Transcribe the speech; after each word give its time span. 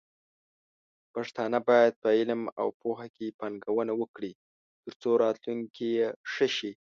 پښتانه 1.13 1.59
بايد 1.67 1.93
په 2.03 2.09
علم 2.19 2.41
او 2.61 2.67
پوهه 2.81 3.07
کې 3.15 3.35
پانګونه 3.39 3.93
وکړي، 4.01 4.31
ترڅو 4.83 5.09
راتلونکې 5.23 5.85
يې 5.97 6.07
ښه 6.31 6.47
شي. 6.55 6.71